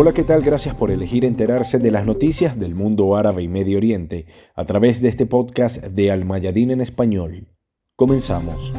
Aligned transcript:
Hola, 0.00 0.12
¿qué 0.12 0.22
tal? 0.22 0.42
Gracias 0.42 0.76
por 0.76 0.92
elegir 0.92 1.24
enterarse 1.24 1.80
de 1.80 1.90
las 1.90 2.06
noticias 2.06 2.56
del 2.56 2.76
mundo 2.76 3.16
árabe 3.16 3.42
y 3.42 3.48
Medio 3.48 3.78
Oriente 3.78 4.26
a 4.54 4.64
través 4.64 5.02
de 5.02 5.08
este 5.08 5.26
podcast 5.26 5.78
de 5.78 6.12
Almayadín 6.12 6.70
en 6.70 6.80
español. 6.80 7.48
Comenzamos. 7.96 8.72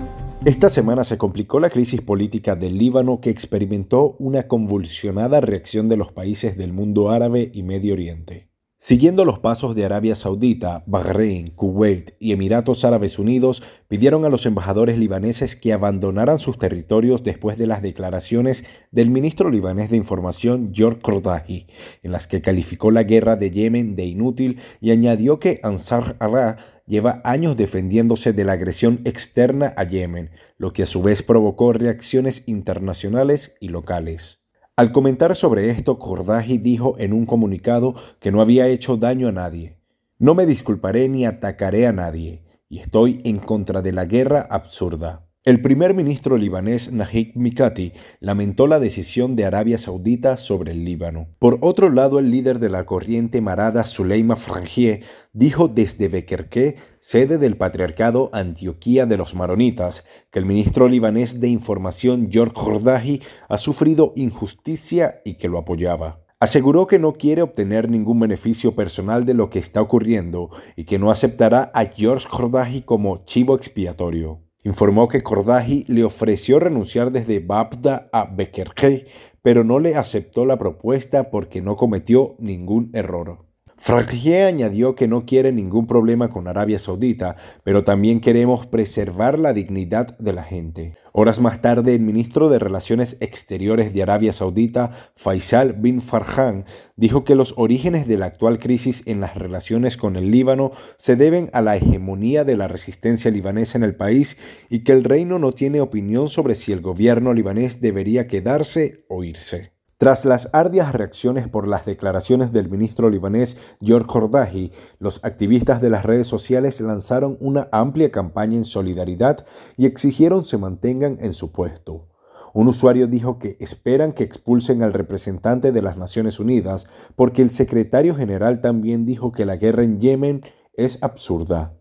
Esta 0.46 0.70
semana 0.70 1.04
se 1.04 1.18
complicó 1.18 1.60
la 1.60 1.72
crisis 1.72 2.00
política 2.00 2.56
del 2.56 2.78
Líbano 2.78 3.20
que 3.20 3.32
experimentó 3.32 4.16
una 4.18 4.48
convulsionada 4.48 5.42
reacción 5.42 5.90
de 5.90 5.98
los 5.98 6.14
países 6.14 6.56
del 6.56 6.72
mundo 6.72 7.10
árabe 7.10 7.52
y 7.54 7.64
Medio 7.64 7.96
Oriente. 7.96 8.49
Siguiendo 8.82 9.26
los 9.26 9.40
pasos 9.40 9.76
de 9.76 9.84
Arabia 9.84 10.16
Saudita, 10.16 10.84
Bahrein, 10.88 11.48
Kuwait 11.50 12.12
y 12.18 12.32
Emiratos 12.32 12.86
Árabes 12.86 13.20
Unidos 13.20 13.62
pidieron 13.90 14.24
a 14.24 14.30
los 14.30 14.46
embajadores 14.46 14.98
libaneses 14.98 15.58
que 15.58 15.74
abandonaran 15.74 16.40
sus 16.40 16.58
territorios 16.58 17.22
después 17.22 17.58
de 17.58 17.68
las 17.68 17.82
declaraciones 17.82 18.64
del 18.92 19.10
ministro 19.10 19.50
libanés 19.50 19.90
de 19.90 19.98
Información 19.98 20.72
George 20.74 21.02
Kordahi, 21.02 21.68
en 22.04 22.12
las 22.14 22.26
que 22.26 22.42
calificó 22.42 22.90
la 22.90 23.04
guerra 23.04 23.36
de 23.36 23.52
Yemen 23.52 23.98
de 23.98 24.06
inútil 24.06 24.62
y 24.80 24.92
añadió 24.92 25.40
que 25.40 25.60
Ansar 25.62 26.16
Allah 26.22 26.56
lleva 26.88 27.20
años 27.26 27.58
defendiéndose 27.58 28.32
de 28.32 28.46
la 28.46 28.54
agresión 28.54 29.02
externa 29.04 29.74
a 29.76 29.84
Yemen, 29.84 30.32
lo 30.58 30.72
que 30.72 30.84
a 30.84 30.86
su 30.86 31.02
vez 31.02 31.22
provocó 31.22 31.74
reacciones 31.74 32.44
internacionales 32.48 33.58
y 33.60 33.68
locales. 33.68 34.40
Al 34.80 34.94
comentar 34.94 35.36
sobre 35.36 35.72
esto, 35.72 36.00
Kordaji 36.00 36.58
dijo 36.58 36.96
en 37.00 37.12
un 37.12 37.26
comunicado 37.26 37.96
que 38.22 38.32
no 38.32 38.40
había 38.40 38.68
hecho 38.68 38.96
daño 38.96 39.28
a 39.28 39.34
nadie. 39.34 39.76
No 40.20 40.36
me 40.36 40.46
disculparé 40.46 41.10
ni 41.10 41.26
atacaré 41.26 41.86
a 41.86 41.92
nadie, 41.92 42.46
y 42.70 42.80
estoy 42.80 43.20
en 43.26 43.40
contra 43.40 43.82
de 43.82 43.92
la 43.92 44.06
guerra 44.06 44.48
absurda. 44.50 45.29
El 45.46 45.62
primer 45.62 45.94
ministro 45.94 46.38
libanés 46.38 46.92
Najib 46.92 47.32
Mikati 47.36 47.94
lamentó 48.20 48.68
la 48.68 48.78
decisión 48.78 49.38
de 49.38 49.46
Arabia 49.46 49.78
Saudita 49.78 50.36
sobre 50.36 50.74
el 50.74 50.84
Líbano. 50.84 51.30
Por 51.40 51.60
otro 51.62 51.90
lado, 51.90 52.20
el 52.20 52.30
líder 52.30 52.60
de 52.60 52.68
la 52.68 52.86
corriente 52.86 53.40
marada 53.40 53.86
Suleima 53.86 54.36
Frangieh 54.36 55.00
dijo 55.32 55.70
desde 55.70 56.10
Bekerke, 56.10 56.76
sede 57.00 57.38
del 57.38 57.56
patriarcado 57.56 58.30
Antioquía 58.34 59.06
de 59.06 59.16
los 59.16 59.34
Maronitas, 59.34 60.04
que 60.30 60.40
el 60.40 60.46
ministro 60.46 60.90
libanés 60.90 61.40
de 61.40 61.48
Información 61.48 62.28
George 62.30 62.56
Jordahi 62.58 63.22
ha 63.48 63.58
sufrido 63.58 64.12
injusticia 64.18 65.22
y 65.24 65.36
que 65.36 65.48
lo 65.48 65.58
apoyaba. 65.58 66.26
Aseguró 66.42 66.86
que 66.86 67.00
no 67.00 67.14
quiere 67.14 67.44
obtener 67.44 67.90
ningún 67.90 68.20
beneficio 68.20 68.76
personal 68.76 69.26
de 69.26 69.36
lo 69.36 69.50
que 69.50 69.60
está 69.60 69.82
ocurriendo 69.82 70.50
y 70.76 70.84
que 70.84 71.00
no 71.00 71.12
aceptará 71.12 71.72
a 71.74 71.86
George 71.86 72.28
Jordahi 72.30 72.82
como 72.82 73.24
chivo 73.24 73.56
expiatorio. 73.56 74.49
Informó 74.70 75.08
que 75.08 75.24
Kordahi 75.24 75.86
le 75.88 76.04
ofreció 76.04 76.60
renunciar 76.60 77.10
desde 77.10 77.40
Babda 77.40 78.08
a 78.14 78.26
Bekerkei, 78.26 79.08
pero 79.42 79.64
no 79.64 79.80
le 79.80 79.96
aceptó 79.96 80.46
la 80.46 80.60
propuesta 80.60 81.32
porque 81.32 81.60
no 81.60 81.76
cometió 81.76 82.36
ningún 82.38 82.92
error. 82.94 83.49
Frangier 83.82 84.46
añadió 84.48 84.94
que 84.94 85.08
no 85.08 85.26
quiere 85.26 85.54
ningún 85.54 85.88
problema 85.88 86.30
con 86.30 86.50
Arabia 86.50 86.78
Saudita, 86.80 87.38
pero 87.64 87.86
también 87.86 88.20
queremos 88.20 88.68
preservar 88.68 89.40
la 89.40 89.54
dignidad 89.54 90.18
de 90.20 90.34
la 90.34 90.44
gente. 90.44 90.98
Horas 91.14 91.40
más 91.40 91.62
tarde, 91.62 91.96
el 91.96 92.02
ministro 92.02 92.50
de 92.50 92.60
Relaciones 92.60 93.16
Exteriores 93.22 93.94
de 93.94 94.04
Arabia 94.04 94.34
Saudita, 94.34 94.92
Faisal 95.16 95.74
bin 95.74 96.02
Farhan, 96.02 96.66
dijo 96.98 97.24
que 97.24 97.36
los 97.36 97.54
orígenes 97.56 98.06
de 98.06 98.18
la 98.18 98.26
actual 98.26 98.60
crisis 98.60 99.02
en 99.06 99.22
las 99.22 99.36
relaciones 99.36 99.96
con 99.96 100.18
el 100.18 100.30
Líbano 100.30 100.72
se 100.98 101.16
deben 101.16 101.50
a 101.54 101.62
la 101.62 101.78
hegemonía 101.78 102.44
de 102.44 102.58
la 102.58 102.68
resistencia 102.68 103.32
libanesa 103.32 103.78
en 103.78 103.86
el 103.86 103.96
país 103.96 104.38
y 104.70 104.84
que 104.84 104.92
el 104.92 105.06
reino 105.06 105.40
no 105.40 105.54
tiene 105.54 105.80
opinión 105.80 106.28
sobre 106.28 106.56
si 106.56 106.74
el 106.74 106.82
gobierno 106.82 107.34
libanés 107.34 107.80
debería 107.80 108.28
quedarse 108.28 109.06
o 109.08 109.24
irse. 109.24 109.79
Tras 110.00 110.24
las 110.24 110.48
ardias 110.54 110.94
reacciones 110.94 111.50
por 111.50 111.68
las 111.68 111.86
declaraciones 111.86 112.54
del 112.54 112.70
ministro 112.70 113.10
libanés 113.10 113.58
George 113.82 114.08
Kordahi, 114.08 114.72
los 114.98 115.20
activistas 115.26 115.82
de 115.82 115.90
las 115.90 116.06
redes 116.06 116.26
sociales 116.26 116.80
lanzaron 116.80 117.36
una 117.42 117.68
amplia 117.74 118.10
campaña 118.10 118.56
en 118.56 118.64
solidaridad 118.64 119.46
y 119.76 119.88
exigieron 119.88 120.46
se 120.46 120.58
mantengan 120.58 121.18
en 121.20 121.34
su 121.34 121.52
puesto. 121.52 122.08
Un 122.54 122.70
usuario 122.70 123.08
dijo 123.08 123.40
que 123.40 123.58
esperan 123.60 124.14
que 124.14 124.24
expulsen 124.24 124.84
al 124.84 124.94
representante 124.94 125.74
de 125.74 125.82
las 125.82 125.98
Naciones 125.98 126.40
Unidas 126.40 126.88
porque 127.18 127.42
el 127.42 127.52
secretario 127.52 128.16
general 128.16 128.62
también 128.62 129.06
dijo 129.06 129.34
que 129.34 129.46
la 129.46 129.58
guerra 129.58 129.84
en 129.84 130.00
Yemen 130.00 130.44
es 130.76 131.04
absurda. 131.04 131.79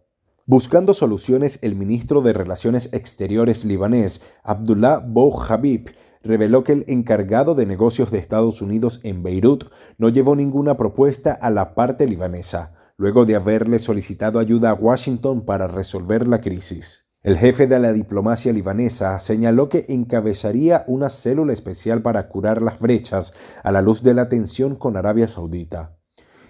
Buscando 0.50 0.94
soluciones, 0.94 1.58
el 1.60 1.76
ministro 1.76 2.22
de 2.22 2.32
Relaciones 2.32 2.88
Exteriores 2.92 3.66
libanés, 3.66 4.22
Abdullah 4.42 4.98
Bou 4.98 5.38
Habib, 5.38 5.90
reveló 6.22 6.64
que 6.64 6.72
el 6.72 6.84
encargado 6.88 7.54
de 7.54 7.66
negocios 7.66 8.10
de 8.10 8.16
Estados 8.16 8.62
Unidos 8.62 9.00
en 9.02 9.22
Beirut 9.22 9.64
no 9.98 10.08
llevó 10.08 10.36
ninguna 10.36 10.78
propuesta 10.78 11.32
a 11.32 11.50
la 11.50 11.74
parte 11.74 12.06
libanesa, 12.06 12.72
luego 12.96 13.26
de 13.26 13.36
haberle 13.36 13.78
solicitado 13.78 14.38
ayuda 14.38 14.70
a 14.70 14.74
Washington 14.74 15.44
para 15.44 15.68
resolver 15.68 16.26
la 16.26 16.40
crisis. 16.40 17.04
El 17.22 17.36
jefe 17.36 17.66
de 17.66 17.78
la 17.78 17.92
diplomacia 17.92 18.50
libanesa 18.50 19.20
señaló 19.20 19.68
que 19.68 19.84
encabezaría 19.90 20.82
una 20.86 21.10
célula 21.10 21.52
especial 21.52 22.00
para 22.00 22.30
curar 22.30 22.62
las 22.62 22.80
brechas 22.80 23.34
a 23.62 23.70
la 23.70 23.82
luz 23.82 24.02
de 24.02 24.14
la 24.14 24.30
tensión 24.30 24.76
con 24.76 24.96
Arabia 24.96 25.28
Saudita. 25.28 25.97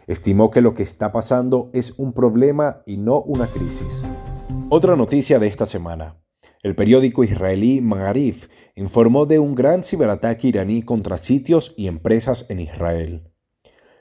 Estimó 0.09 0.51
que 0.51 0.63
lo 0.63 0.75
que 0.75 0.83
está 0.83 1.13
pasando 1.13 1.69
es 1.75 1.99
un 1.99 2.15
problema 2.15 2.83
y 2.87 2.97
no 2.97 3.21
una 3.21 3.47
crisis. 3.47 4.07
Otra 4.71 4.97
noticia 4.97 5.39
de 5.39 5.49
esta 5.49 5.67
semana. 5.67 6.17
El 6.63 6.75
periódico 6.75 7.25
israelí 7.25 7.83
Magarif 7.83 8.49
informó 8.75 9.27
de 9.27 9.39
un 9.39 9.55
gran 9.55 9.85
ciberataque 9.85 10.49
iraní 10.49 10.83
contra 10.83 11.19
sitios 11.19 11.75
y 11.77 11.89
empresas 11.89 12.47
en 12.49 12.61
Israel. 12.61 13.31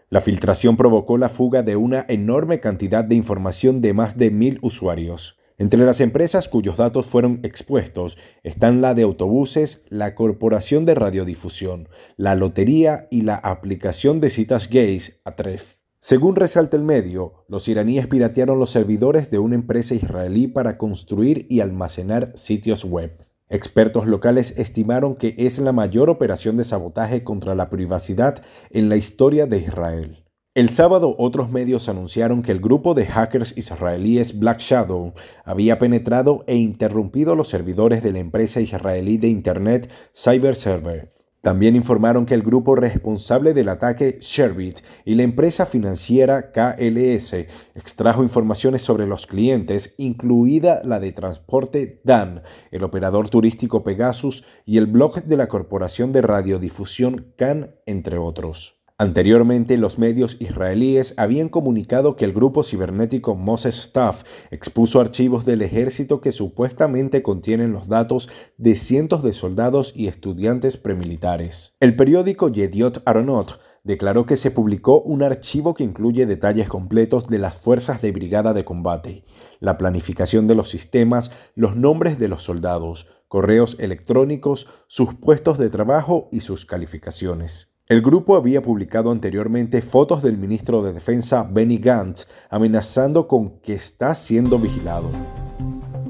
La 0.10 0.22
filtración 0.22 0.78
provocó 0.78 1.18
la 1.18 1.28
fuga 1.28 1.62
de 1.62 1.76
una 1.76 2.06
enorme 2.08 2.62
cantidad 2.62 3.04
de 3.04 3.16
información 3.16 3.82
de 3.82 3.94
más 3.94 4.18
de 4.18 4.32
mil 4.32 4.60
usuarios. 4.62 5.38
Entre 5.58 5.84
las 5.84 6.00
empresas 6.00 6.48
cuyos 6.48 6.78
datos 6.78 7.06
fueron 7.06 7.42
expuestos 7.44 8.18
están 8.44 8.80
la 8.80 8.94
de 8.94 9.04
autobuses, 9.04 9.86
la 9.90 10.16
Corporación 10.16 10.86
de 10.86 10.96
Radiodifusión, 10.96 11.90
la 12.16 12.36
Lotería 12.36 13.10
y 13.12 13.24
la 13.24 13.36
aplicación 13.36 14.22
de 14.22 14.30
citas 14.30 14.70
gays, 14.70 15.20
Atref. 15.26 15.78
Según 16.10 16.38
resalta 16.38 16.78
el 16.78 16.84
medio, 16.84 17.44
los 17.50 17.68
iraníes 17.68 18.08
piratearon 18.08 18.60
los 18.60 18.70
servidores 18.70 19.30
de 19.30 19.40
una 19.40 19.56
empresa 19.56 19.94
israelí 19.94 20.48
para 20.48 20.78
construir 20.78 21.46
y 21.50 21.60
almacenar 21.60 22.32
sitios 22.36 22.86
web. 22.86 23.28
Expertos 23.50 24.08
locales 24.08 24.58
estimaron 24.58 25.18
que 25.18 25.36
es 25.38 25.60
la 25.60 25.74
mayor 25.74 26.10
operación 26.10 26.56
de 26.56 26.64
sabotaje 26.64 27.26
contra 27.26 27.56
la 27.56 27.70
privacidad 27.70 28.42
en 28.70 28.88
la 28.88 28.96
historia 28.96 29.48
de 29.48 29.58
Israel. 29.58 30.24
El 30.54 30.70
sábado 30.70 31.14
otros 31.18 31.52
medios 31.52 31.90
anunciaron 31.90 32.42
que 32.42 32.54
el 32.54 32.62
grupo 32.62 32.94
de 32.94 33.06
hackers 33.06 33.58
israelíes 33.58 34.40
Black 34.40 34.60
Shadow 34.60 35.12
había 35.44 35.78
penetrado 35.78 36.46
e 36.48 36.56
interrumpido 36.56 37.36
los 37.36 37.50
servidores 37.50 38.02
de 38.02 38.14
la 38.14 38.20
empresa 38.20 38.62
israelí 38.62 39.18
de 39.18 39.28
Internet 39.28 39.92
CyberServer 40.16 41.17
también 41.48 41.78
informaron 41.78 42.26
que 42.26 42.34
el 42.34 42.44
grupo 42.44 42.76
responsable 42.76 43.54
del 43.54 43.70
ataque, 43.70 44.18
Sherbit, 44.20 44.80
y 45.06 45.16
la 45.16 45.24
empresa 45.24 45.66
financiera 45.66 46.52
KLS 46.52 47.36
extrajo 47.74 48.22
informaciones 48.22 48.82
sobre 48.82 49.08
los 49.08 49.28
clientes, 49.28 49.96
incluida 49.98 50.82
la 50.84 51.00
de 51.00 51.14
transporte 51.14 52.02
DAN, 52.04 52.44
el 52.70 52.84
operador 52.84 53.30
turístico 53.30 53.82
Pegasus 53.82 54.44
y 54.66 54.78
el 54.78 54.88
blog 54.88 55.24
de 55.24 55.38
la 55.38 55.48
Corporación 55.48 56.12
de 56.12 56.22
Radiodifusión 56.22 57.32
CAN, 57.38 57.78
entre 57.86 58.18
otros. 58.18 58.77
Anteriormente, 59.00 59.78
los 59.78 60.00
medios 60.00 60.38
israelíes 60.40 61.14
habían 61.18 61.50
comunicado 61.50 62.16
que 62.16 62.26
el 62.26 62.34
grupo 62.34 62.64
cibernético 62.64 63.36
Moses 63.36 63.78
Staff 63.78 64.24
expuso 64.50 65.00
archivos 65.00 65.46
del 65.46 65.62
ejército 65.62 66.20
que 66.20 66.32
supuestamente 66.32 67.22
contienen 67.22 67.74
los 67.74 67.88
datos 67.88 68.28
de 68.58 68.76
cientos 68.76 69.22
de 69.22 69.34
soldados 69.34 69.94
y 69.96 70.08
estudiantes 70.08 70.78
premilitares. 70.78 71.76
El 71.80 71.96
periódico 71.96 72.50
Yediot 72.50 73.04
Aronot 73.06 73.60
declaró 73.84 74.26
que 74.26 74.36
se 74.36 74.50
publicó 74.50 75.00
un 75.02 75.22
archivo 75.22 75.76
que 75.76 75.84
incluye 75.84 76.26
detalles 76.26 76.68
completos 76.68 77.28
de 77.28 77.38
las 77.38 77.56
fuerzas 77.56 78.02
de 78.02 78.12
brigada 78.12 78.56
de 78.56 78.66
combate, 78.66 79.26
la 79.60 79.78
planificación 79.78 80.48
de 80.48 80.56
los 80.56 80.72
sistemas, 80.72 81.32
los 81.54 81.76
nombres 81.76 82.18
de 82.18 82.30
los 82.30 82.42
soldados, 82.42 83.06
correos 83.28 83.78
electrónicos, 83.80 84.68
sus 84.88 85.14
puestos 85.14 85.60
de 85.60 85.70
trabajo 85.70 86.30
y 86.32 86.40
sus 86.40 86.66
calificaciones. 86.66 87.77
El 87.90 88.02
grupo 88.02 88.36
había 88.36 88.62
publicado 88.62 89.12
anteriormente 89.12 89.82
fotos 89.82 90.22
del 90.22 90.38
ministro 90.38 90.84
de 90.84 90.92
Defensa 90.92 91.44
Benny 91.44 91.78
Gantz 91.78 92.28
amenazando 92.50 93.30
con 93.30 93.62
que 93.62 93.76
está 93.76 94.14
siendo 94.14 94.60
vigilado. 94.60 95.10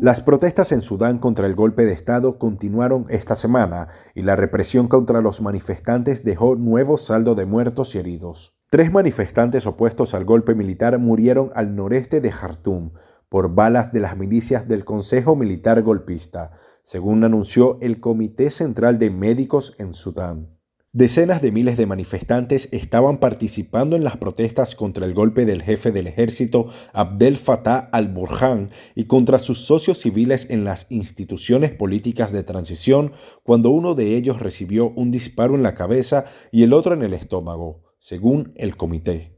Las 0.02 0.20
protestas 0.20 0.72
en 0.72 0.82
Sudán 0.82 1.20
contra 1.20 1.46
el 1.46 1.54
golpe 1.54 1.86
de 1.86 1.94
Estado 1.94 2.40
continuaron 2.40 3.06
esta 3.10 3.36
semana 3.36 3.90
y 4.16 4.24
la 4.24 4.36
represión 4.36 4.88
contra 4.88 5.22
los 5.22 5.40
manifestantes 5.40 6.24
dejó 6.24 6.56
nuevo 6.56 6.98
saldo 6.98 7.36
de 7.36 7.46
muertos 7.46 7.94
y 7.94 8.00
heridos. 8.00 8.58
Tres 8.72 8.92
manifestantes 8.92 9.68
opuestos 9.68 10.16
al 10.16 10.26
golpe 10.26 10.56
militar 10.56 10.98
murieron 10.98 11.52
al 11.54 11.76
noreste 11.76 12.22
de 12.22 12.32
Jartum 12.32 12.94
por 13.30 13.54
balas 13.54 13.94
de 13.94 14.00
las 14.00 14.18
milicias 14.18 14.68
del 14.68 14.84
Consejo 14.84 15.36
Militar 15.36 15.84
Golpista, 15.84 16.54
según 16.82 17.24
anunció 17.24 17.78
el 17.82 18.00
Comité 18.00 18.50
Central 18.50 18.98
de 18.98 19.12
Médicos 19.12 19.76
en 19.78 19.94
Sudán. 19.94 20.57
Decenas 20.94 21.42
de 21.42 21.52
miles 21.52 21.76
de 21.76 21.86
manifestantes 21.86 22.70
estaban 22.72 23.18
participando 23.18 23.98
en 23.98 24.06
las 24.06 24.16
protestas 24.18 24.74
contra 24.74 25.06
el 25.06 25.14
golpe 25.14 25.46
del 25.46 25.62
jefe 25.62 25.92
del 25.92 26.08
ejército 26.08 26.70
Abdel 26.94 27.36
Fattah 27.36 27.90
al-Burhan 27.92 28.72
y 28.96 29.04
contra 29.04 29.40
sus 29.40 29.66
socios 29.66 30.00
civiles 30.00 30.50
en 30.50 30.64
las 30.64 30.90
instituciones 30.90 31.72
políticas 31.72 32.32
de 32.32 32.44
transición 32.44 33.12
cuando 33.44 33.70
uno 33.70 33.96
de 33.96 34.16
ellos 34.16 34.40
recibió 34.40 34.90
un 34.92 35.12
disparo 35.12 35.56
en 35.56 35.64
la 35.64 35.76
cabeza 35.76 36.24
y 36.54 36.64
el 36.64 36.72
otro 36.72 36.94
en 36.94 37.04
el 37.04 37.14
estómago, 37.14 37.84
según 38.00 38.54
el 38.56 38.78
comité. 38.78 39.38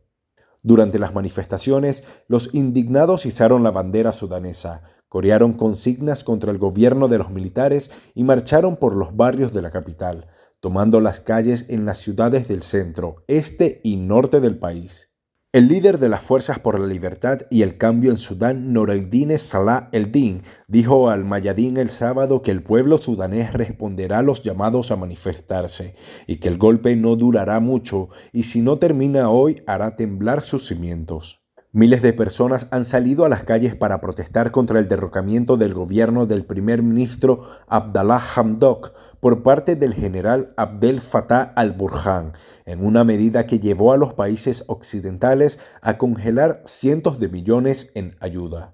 Durante 0.62 1.00
las 1.00 1.16
manifestaciones, 1.16 2.04
los 2.28 2.54
indignados 2.54 3.26
izaron 3.26 3.64
la 3.64 3.72
bandera 3.72 4.14
sudanesa, 4.14 4.84
corearon 5.08 5.54
consignas 5.54 6.24
contra 6.24 6.52
el 6.52 6.60
gobierno 6.60 7.08
de 7.08 7.18
los 7.18 7.32
militares 7.32 7.90
y 8.14 8.24
marcharon 8.24 8.78
por 8.78 8.96
los 8.96 9.16
barrios 9.16 9.52
de 9.52 9.64
la 9.64 9.72
capital 9.72 10.28
tomando 10.60 11.02
las 11.02 11.20
calles 11.20 11.70
en 11.70 11.86
las 11.86 12.00
ciudades 12.00 12.48
del 12.48 12.64
centro, 12.64 13.24
este 13.28 13.82
y 13.84 13.98
norte 13.98 14.40
del 14.40 14.58
país. 14.58 15.10
El 15.52 15.68
líder 15.68 15.98
de 15.98 16.10
las 16.10 16.22
Fuerzas 16.22 16.60
por 16.60 16.80
la 16.80 16.86
Libertad 16.86 17.40
y 17.50 17.64
el 17.64 17.78
Cambio 17.80 18.12
en 18.12 18.18
Sudán, 18.18 18.72
Noreddin 18.72 19.36
Salah 19.40 19.90
el-Din, 19.92 20.44
dijo 20.68 21.10
al 21.10 21.26
Mayadín 21.26 21.78
el 21.78 21.90
sábado 21.90 22.44
que 22.44 22.52
el 22.52 22.62
pueblo 22.62 23.00
sudanés 23.00 23.52
responderá 23.54 24.20
a 24.20 24.22
los 24.22 24.44
llamados 24.44 24.92
a 24.92 24.96
manifestarse 24.96 25.96
y 26.28 26.36
que 26.36 26.50
el 26.50 26.60
golpe 26.60 26.96
no 26.96 27.16
durará 27.16 27.60
mucho 27.60 28.10
y 28.32 28.44
si 28.44 28.62
no 28.62 28.78
termina 28.78 29.32
hoy 29.32 29.64
hará 29.66 29.96
temblar 29.96 30.44
sus 30.44 30.68
cimientos. 30.68 31.42
Miles 31.72 32.02
de 32.02 32.14
personas 32.14 32.68
han 32.72 32.84
salido 32.84 33.26
a 33.26 33.30
las 33.30 33.44
calles 33.44 33.76
para 33.76 34.02
protestar 34.02 34.50
contra 34.50 34.80
el 34.80 34.88
derrocamiento 34.88 35.56
del 35.56 35.76
gobierno 35.76 36.26
del 36.26 36.44
primer 36.44 36.82
ministro 36.82 37.46
Abdallah 37.68 38.24
Hamdok 38.36 38.92
por 39.20 39.44
parte 39.44 39.76
del 39.76 39.94
general 39.94 40.52
Abdel 40.58 41.00
Fattah 41.00 41.54
al-Burhan, 41.56 42.34
en 42.66 42.84
una 42.84 43.04
medida 43.04 43.46
que 43.46 43.60
llevó 43.60 43.94
a 43.94 43.98
los 43.98 44.16
países 44.16 44.64
occidentales 44.66 45.60
a 45.84 46.00
congelar 46.00 46.64
cientos 46.66 47.20
de 47.20 47.30
millones 47.30 47.92
en 47.94 48.16
ayuda. 48.20 48.74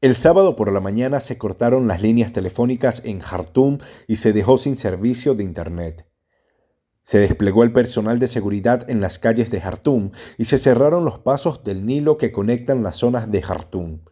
El 0.00 0.14
sábado 0.14 0.56
por 0.56 0.72
la 0.72 0.80
mañana 0.80 1.20
se 1.20 1.36
cortaron 1.36 1.88
las 1.88 2.00
líneas 2.00 2.32
telefónicas 2.32 3.02
en 3.04 3.18
Khartoum 3.18 3.80
y 4.08 4.16
se 4.16 4.32
dejó 4.32 4.56
sin 4.56 4.78
servicio 4.78 5.34
de 5.34 5.44
Internet. 5.44 6.09
Se 7.10 7.18
desplegó 7.18 7.64
el 7.64 7.72
personal 7.72 8.20
de 8.20 8.28
seguridad 8.28 8.88
en 8.88 9.00
las 9.00 9.18
calles 9.18 9.50
de 9.50 9.60
Jartum 9.60 10.12
y 10.38 10.44
se 10.44 10.58
cerraron 10.58 11.04
los 11.04 11.18
pasos 11.18 11.64
del 11.64 11.84
Nilo 11.84 12.18
que 12.18 12.30
conectan 12.30 12.84
las 12.84 12.98
zonas 12.98 13.28
de 13.32 13.42
Jartum. 13.42 14.02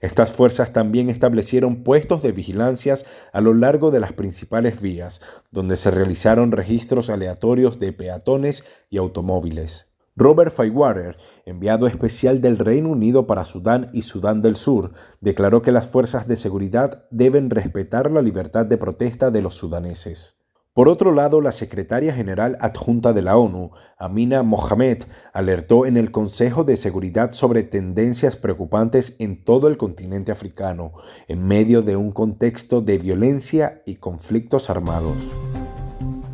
Estas 0.00 0.30
fuerzas 0.30 0.72
también 0.72 1.10
establecieron 1.10 1.82
puestos 1.82 2.22
de 2.22 2.30
vigilancias 2.30 3.06
a 3.32 3.40
lo 3.40 3.54
largo 3.54 3.90
de 3.90 3.98
las 3.98 4.12
principales 4.12 4.80
vías, 4.80 5.20
donde 5.50 5.76
se 5.76 5.90
realizaron 5.90 6.52
registros 6.52 7.10
aleatorios 7.10 7.80
de 7.80 7.92
peatones 7.92 8.64
y 8.88 8.98
automóviles. 8.98 9.88
Robert 10.14 10.54
Firewater, 10.54 11.16
enviado 11.46 11.88
especial 11.88 12.40
del 12.40 12.58
Reino 12.58 12.90
Unido 12.90 13.26
para 13.26 13.44
Sudán 13.44 13.90
y 13.92 14.02
Sudán 14.02 14.42
del 14.42 14.54
Sur, 14.54 14.92
declaró 15.20 15.60
que 15.60 15.72
las 15.72 15.88
fuerzas 15.88 16.28
de 16.28 16.36
seguridad 16.36 17.08
deben 17.10 17.50
respetar 17.50 18.12
la 18.12 18.22
libertad 18.22 18.64
de 18.64 18.78
protesta 18.78 19.32
de 19.32 19.42
los 19.42 19.56
sudaneses. 19.56 20.36
Por 20.74 20.88
otro 20.88 21.12
lado, 21.12 21.40
la 21.40 21.52
secretaria 21.52 22.12
general 22.12 22.58
adjunta 22.60 23.12
de 23.12 23.22
la 23.22 23.36
ONU, 23.36 23.70
Amina 23.96 24.42
Mohamed, 24.42 25.04
alertó 25.32 25.86
en 25.86 25.96
el 25.96 26.10
Consejo 26.10 26.64
de 26.64 26.76
Seguridad 26.76 27.30
sobre 27.30 27.62
tendencias 27.62 28.34
preocupantes 28.34 29.14
en 29.20 29.44
todo 29.44 29.68
el 29.68 29.76
continente 29.76 30.32
africano, 30.32 30.92
en 31.28 31.46
medio 31.46 31.82
de 31.82 31.94
un 31.94 32.10
contexto 32.10 32.80
de 32.80 32.98
violencia 32.98 33.82
y 33.86 33.94
conflictos 33.96 34.68
armados. 34.68 35.16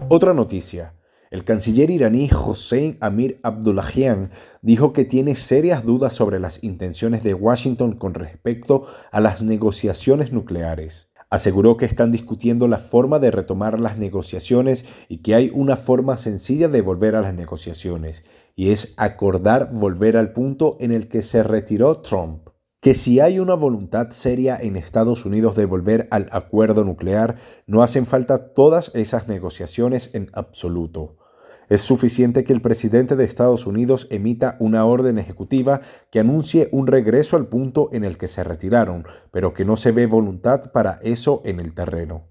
Otra 0.08 0.32
noticia. 0.32 0.94
El 1.30 1.44
canciller 1.44 1.90
iraní 1.90 2.30
Hossein 2.32 2.96
Amir 3.00 3.40
Abdullahian 3.42 4.30
dijo 4.62 4.94
que 4.94 5.04
tiene 5.04 5.34
serias 5.36 5.84
dudas 5.84 6.14
sobre 6.14 6.40
las 6.40 6.64
intenciones 6.64 7.22
de 7.22 7.34
Washington 7.34 7.92
con 7.92 8.14
respecto 8.14 8.86
a 9.12 9.20
las 9.20 9.42
negociaciones 9.42 10.32
nucleares. 10.32 11.09
Aseguró 11.30 11.76
que 11.76 11.84
están 11.84 12.10
discutiendo 12.10 12.66
la 12.66 12.78
forma 12.78 13.20
de 13.20 13.30
retomar 13.30 13.78
las 13.78 13.98
negociaciones 13.98 14.84
y 15.08 15.18
que 15.18 15.36
hay 15.36 15.52
una 15.54 15.76
forma 15.76 16.18
sencilla 16.18 16.66
de 16.66 16.82
volver 16.82 17.14
a 17.14 17.20
las 17.20 17.34
negociaciones, 17.34 18.24
y 18.56 18.70
es 18.70 18.94
acordar 18.96 19.70
volver 19.72 20.16
al 20.16 20.32
punto 20.32 20.76
en 20.80 20.90
el 20.90 21.08
que 21.08 21.22
se 21.22 21.44
retiró 21.44 22.00
Trump. 22.00 22.48
Que 22.80 22.94
si 22.96 23.20
hay 23.20 23.38
una 23.38 23.54
voluntad 23.54 24.10
seria 24.10 24.58
en 24.60 24.74
Estados 24.74 25.24
Unidos 25.24 25.54
de 25.54 25.66
volver 25.66 26.08
al 26.10 26.28
acuerdo 26.32 26.82
nuclear, 26.82 27.36
no 27.66 27.82
hacen 27.82 28.06
falta 28.06 28.52
todas 28.52 28.90
esas 28.94 29.28
negociaciones 29.28 30.12
en 30.14 30.30
absoluto. 30.32 31.19
Es 31.70 31.82
suficiente 31.82 32.42
que 32.42 32.52
el 32.52 32.60
presidente 32.60 33.14
de 33.14 33.22
Estados 33.22 33.64
Unidos 33.64 34.08
emita 34.10 34.56
una 34.58 34.84
orden 34.84 35.18
ejecutiva 35.18 35.82
que 36.10 36.18
anuncie 36.18 36.68
un 36.72 36.88
regreso 36.88 37.36
al 37.36 37.46
punto 37.46 37.90
en 37.92 38.02
el 38.02 38.18
que 38.18 38.26
se 38.26 38.42
retiraron, 38.42 39.04
pero 39.30 39.54
que 39.54 39.64
no 39.64 39.76
se 39.76 39.92
ve 39.92 40.06
voluntad 40.06 40.72
para 40.72 40.98
eso 41.04 41.42
en 41.44 41.60
el 41.60 41.72
terreno. 41.72 42.24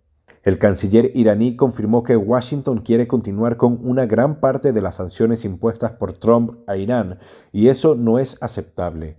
El 0.44 0.58
canciller 0.58 1.12
iraní 1.16 1.56
confirmó 1.56 2.04
que 2.04 2.18
Washington 2.18 2.80
quiere 2.80 3.08
continuar 3.08 3.56
con 3.56 3.80
una 3.82 4.06
gran 4.06 4.42
parte 4.42 4.74
de 4.74 4.82
las 4.82 4.96
sanciones 4.96 5.46
impuestas 5.46 5.94
por 5.94 6.12
Trump 6.12 6.60
a 6.68 6.76
Irán, 6.76 7.20
y 7.54 7.70
eso 7.70 7.96
no 7.96 8.20
es 8.20 8.38
aceptable. 8.42 9.16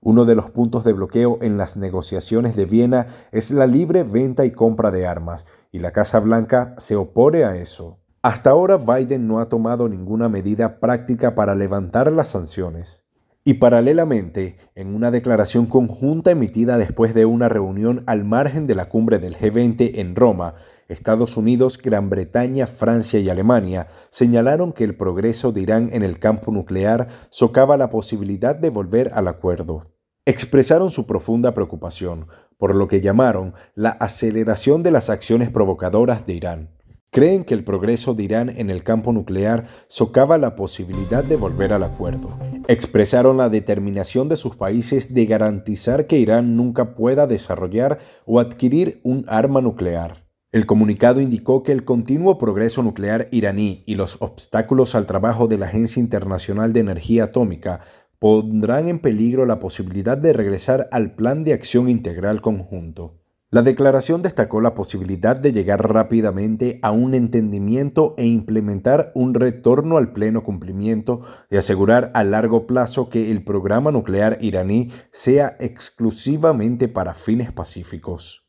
Uno 0.00 0.24
de 0.24 0.34
los 0.34 0.50
puntos 0.50 0.82
de 0.82 0.94
bloqueo 0.94 1.38
en 1.42 1.58
las 1.58 1.76
negociaciones 1.76 2.56
de 2.56 2.64
Viena 2.64 3.08
es 3.32 3.50
la 3.50 3.66
libre 3.66 4.02
venta 4.02 4.46
y 4.46 4.50
compra 4.50 4.90
de 4.90 5.06
armas, 5.06 5.44
y 5.70 5.80
la 5.80 5.92
Casa 5.92 6.20
Blanca 6.20 6.74
se 6.78 6.96
opone 6.96 7.44
a 7.44 7.56
eso. 7.56 8.01
Hasta 8.24 8.50
ahora 8.50 8.76
Biden 8.76 9.26
no 9.26 9.40
ha 9.40 9.46
tomado 9.46 9.88
ninguna 9.88 10.28
medida 10.28 10.78
práctica 10.78 11.34
para 11.34 11.56
levantar 11.56 12.12
las 12.12 12.28
sanciones. 12.28 13.02
Y 13.42 13.54
paralelamente, 13.54 14.58
en 14.76 14.94
una 14.94 15.10
declaración 15.10 15.66
conjunta 15.66 16.30
emitida 16.30 16.78
después 16.78 17.14
de 17.14 17.24
una 17.24 17.48
reunión 17.48 18.04
al 18.06 18.22
margen 18.22 18.68
de 18.68 18.76
la 18.76 18.88
cumbre 18.88 19.18
del 19.18 19.36
G20 19.36 19.98
en 19.98 20.14
Roma, 20.14 20.54
Estados 20.86 21.36
Unidos, 21.36 21.78
Gran 21.82 22.10
Bretaña, 22.10 22.68
Francia 22.68 23.18
y 23.18 23.28
Alemania 23.28 23.88
señalaron 24.10 24.72
que 24.72 24.84
el 24.84 24.94
progreso 24.94 25.50
de 25.50 25.62
Irán 25.62 25.90
en 25.92 26.04
el 26.04 26.20
campo 26.20 26.52
nuclear 26.52 27.08
socava 27.30 27.76
la 27.76 27.90
posibilidad 27.90 28.54
de 28.54 28.70
volver 28.70 29.10
al 29.14 29.26
acuerdo. 29.26 29.90
Expresaron 30.26 30.92
su 30.92 31.08
profunda 31.08 31.54
preocupación 31.54 32.28
por 32.56 32.76
lo 32.76 32.86
que 32.86 33.00
llamaron 33.00 33.54
la 33.74 33.90
aceleración 33.90 34.84
de 34.84 34.92
las 34.92 35.10
acciones 35.10 35.50
provocadoras 35.50 36.24
de 36.24 36.34
Irán 36.34 36.81
creen 37.12 37.44
que 37.44 37.52
el 37.52 37.62
progreso 37.62 38.14
de 38.14 38.24
Irán 38.24 38.48
en 38.48 38.70
el 38.70 38.82
campo 38.82 39.12
nuclear 39.12 39.66
socava 39.86 40.38
la 40.38 40.56
posibilidad 40.56 41.22
de 41.22 41.36
volver 41.36 41.74
al 41.74 41.82
acuerdo. 41.82 42.30
Expresaron 42.68 43.36
la 43.36 43.50
determinación 43.50 44.30
de 44.30 44.36
sus 44.36 44.56
países 44.56 45.12
de 45.12 45.26
garantizar 45.26 46.06
que 46.06 46.18
Irán 46.18 46.56
nunca 46.56 46.94
pueda 46.94 47.26
desarrollar 47.26 47.98
o 48.24 48.40
adquirir 48.40 49.00
un 49.04 49.26
arma 49.28 49.60
nuclear. 49.60 50.24
El 50.52 50.64
comunicado 50.64 51.20
indicó 51.20 51.62
que 51.62 51.72
el 51.72 51.84
continuo 51.84 52.38
progreso 52.38 52.82
nuclear 52.82 53.28
iraní 53.30 53.84
y 53.86 53.94
los 53.94 54.16
obstáculos 54.20 54.94
al 54.94 55.06
trabajo 55.06 55.48
de 55.48 55.58
la 55.58 55.66
Agencia 55.66 56.00
Internacional 56.00 56.72
de 56.72 56.80
Energía 56.80 57.24
Atómica 57.24 57.80
pondrán 58.18 58.88
en 58.88 59.00
peligro 59.00 59.44
la 59.44 59.58
posibilidad 59.58 60.16
de 60.16 60.32
regresar 60.32 60.88
al 60.92 61.14
Plan 61.14 61.44
de 61.44 61.52
Acción 61.52 61.90
Integral 61.90 62.40
Conjunto. 62.40 63.21
La 63.54 63.60
declaración 63.60 64.22
destacó 64.22 64.62
la 64.62 64.74
posibilidad 64.74 65.36
de 65.36 65.52
llegar 65.52 65.92
rápidamente 65.92 66.78
a 66.80 66.90
un 66.90 67.14
entendimiento 67.14 68.14
e 68.16 68.24
implementar 68.24 69.12
un 69.14 69.34
retorno 69.34 69.98
al 69.98 70.14
pleno 70.14 70.42
cumplimiento 70.42 71.20
y 71.50 71.58
asegurar 71.58 72.10
a 72.14 72.24
largo 72.24 72.66
plazo 72.66 73.10
que 73.10 73.30
el 73.30 73.44
programa 73.44 73.90
nuclear 73.90 74.38
iraní 74.40 74.90
sea 75.10 75.54
exclusivamente 75.60 76.88
para 76.88 77.12
fines 77.12 77.52
pacíficos. 77.52 78.42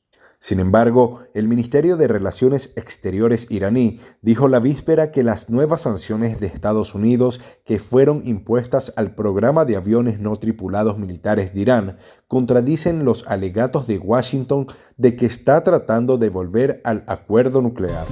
Sin 0.43 0.59
embargo, 0.59 1.21
el 1.33 1.47
Ministerio 1.47 1.95
de 1.95 2.09
Relaciones 2.09 2.73
Exteriores 2.75 3.47
iraní 3.49 4.01
dijo 4.21 4.49
la 4.49 4.59
víspera 4.59 5.09
que 5.09 5.23
las 5.23 5.49
nuevas 5.49 5.83
sanciones 5.83 6.41
de 6.41 6.47
Estados 6.47 6.95
Unidos 6.95 7.39
que 7.63 7.79
fueron 7.79 8.27
impuestas 8.27 8.91
al 8.97 9.15
programa 9.15 9.63
de 9.63 9.77
aviones 9.77 10.19
no 10.19 10.35
tripulados 10.35 10.97
militares 10.97 11.53
de 11.53 11.61
Irán 11.61 11.97
contradicen 12.27 13.05
los 13.05 13.25
alegatos 13.25 13.87
de 13.87 13.99
Washington 13.99 14.67
de 14.97 15.15
que 15.15 15.27
está 15.27 15.63
tratando 15.63 16.17
de 16.17 16.27
volver 16.27 16.81
al 16.83 17.05
acuerdo 17.07 17.61
nuclear. 17.61 18.05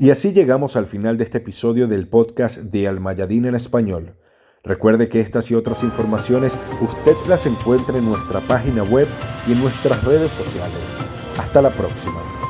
Y 0.00 0.08
así 0.08 0.32
llegamos 0.32 0.74
al 0.74 0.86
final 0.86 1.18
de 1.18 1.24
este 1.24 1.36
episodio 1.36 1.86
del 1.86 2.08
podcast 2.08 2.60
de 2.60 2.88
Almayadín 2.88 3.44
en 3.44 3.56
español. 3.56 4.14
Recuerde 4.68 5.08
que 5.08 5.20
estas 5.20 5.50
y 5.50 5.54
otras 5.54 5.82
informaciones 5.82 6.58
usted 6.82 7.16
las 7.26 7.46
encuentra 7.46 7.96
en 7.96 8.04
nuestra 8.04 8.40
página 8.40 8.82
web 8.82 9.08
y 9.46 9.52
en 9.52 9.62
nuestras 9.62 10.04
redes 10.04 10.30
sociales. 10.30 10.98
Hasta 11.38 11.62
la 11.62 11.70
próxima. 11.70 12.47